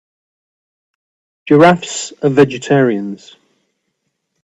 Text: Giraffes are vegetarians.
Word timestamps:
Giraffes 1.47 2.11
are 2.23 2.31
vegetarians. 2.31 3.35